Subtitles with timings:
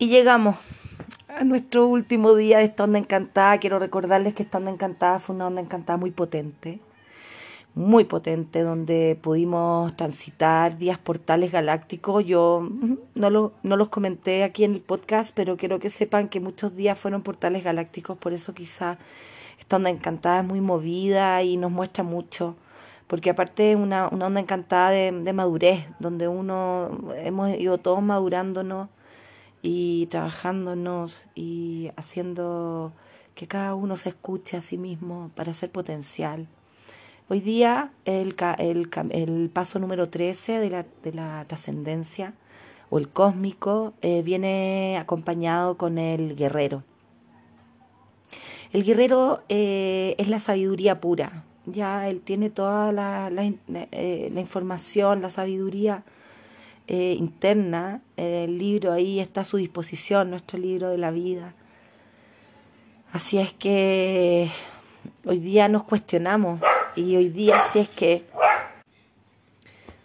[0.00, 0.56] Y llegamos
[1.28, 3.58] a nuestro último día de esta onda encantada.
[3.58, 6.80] Quiero recordarles que esta onda encantada fue una onda encantada muy potente,
[7.74, 12.24] muy potente, donde pudimos transitar días portales galácticos.
[12.24, 12.66] Yo
[13.14, 16.98] no, no los comenté aquí en el podcast, pero quiero que sepan que muchos días
[16.98, 18.96] fueron portales galácticos, por eso quizá
[19.58, 22.56] esta onda encantada es muy movida y nos muestra mucho
[23.06, 28.00] porque aparte es una, una onda encantada de, de, madurez, donde uno hemos ido todos
[28.00, 28.88] madurándonos
[29.62, 32.92] y trabajándonos y haciendo
[33.34, 36.46] que cada uno se escuche a sí mismo para ser potencial.
[37.28, 42.34] Hoy día el, el, el paso número 13 de la, de la trascendencia
[42.90, 46.82] o el cósmico eh, viene acompañado con el guerrero.
[48.72, 54.40] El guerrero eh, es la sabiduría pura, ya él tiene toda la, la, eh, la
[54.40, 56.04] información, la sabiduría
[56.86, 58.00] eh, interna.
[58.16, 61.54] El libro ahí está a su disposición, nuestro libro de la vida.
[63.12, 64.50] Así es que
[65.24, 66.60] hoy día nos cuestionamos
[66.94, 68.24] y hoy día si es que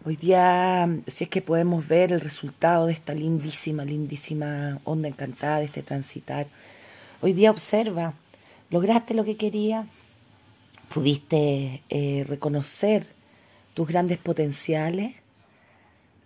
[0.04, 5.60] hoy día si es que podemos ver el resultado de esta lindísima, lindísima onda encantada
[5.60, 6.48] de este transitar.
[7.22, 8.14] Hoy día observa,
[8.72, 9.86] lograste lo que querías,
[10.94, 13.06] pudiste eh, reconocer
[13.76, 15.14] tus grandes potenciales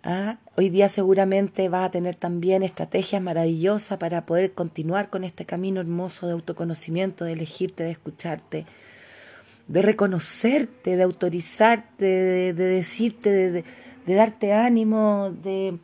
[0.02, 0.38] ¿Ah?
[0.56, 5.80] Hoy día seguramente vas a tener también estrategias maravillosas para poder continuar con este camino
[5.80, 8.66] hermoso de autoconocimiento, de elegirte, de escucharte,
[9.68, 13.64] de reconocerte, de autorizarte, de, decirte, de,
[14.06, 15.76] darte ánimo, de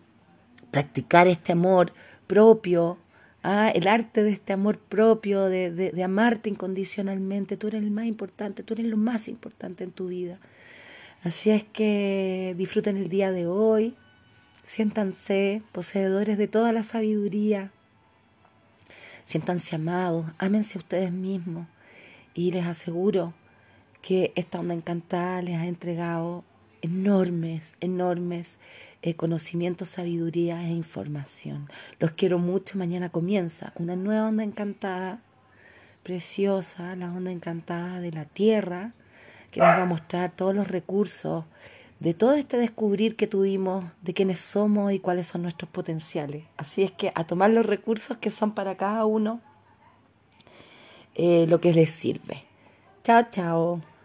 [0.70, 1.92] practicar este amor
[2.26, 2.96] propio,
[3.42, 3.70] ¿ah?
[3.74, 7.58] el arte de este amor propio, de, de amarte incondicionalmente.
[7.58, 10.38] Tú eres el más importante, tú eres lo más importante en tu vida.
[11.22, 13.94] Así es que disfruten el día de hoy,
[14.66, 17.70] Siéntanse poseedores de toda la sabiduría.
[19.24, 21.68] Siéntanse amados, ámense ustedes mismos.
[22.34, 23.32] Y les aseguro
[24.02, 26.44] que esta onda encantada les ha entregado
[26.82, 28.58] enormes, enormes
[29.02, 31.68] eh, conocimientos, sabiduría e información.
[32.00, 32.76] Los quiero mucho.
[32.76, 35.20] Mañana comienza una nueva onda encantada,
[36.02, 38.92] preciosa, la onda encantada de la tierra,
[39.52, 41.44] que nos va a mostrar todos los recursos
[42.00, 46.44] de todo este descubrir que tuvimos de quiénes somos y cuáles son nuestros potenciales.
[46.56, 49.40] Así es que a tomar los recursos que son para cada uno
[51.14, 52.44] eh, lo que les sirve.
[53.02, 53.95] Chao, chao.